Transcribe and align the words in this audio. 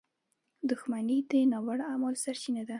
•دښمني 0.69 1.17
د 1.31 1.31
ناوړه 1.51 1.85
اعمالو 1.91 2.21
سرچینه 2.25 2.61
ده. 2.67 2.69